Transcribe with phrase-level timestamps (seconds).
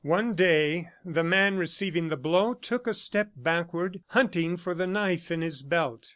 [0.03, 5.29] One day, the man receiving the blow, took a step backward, hunting for the knife
[5.29, 6.07] in his belt.